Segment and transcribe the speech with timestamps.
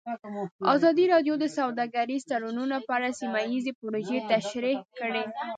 [0.75, 5.23] ازادي راډیو د سوداګریز تړونونه په اړه سیمه ییزې پروژې تشریح کړې.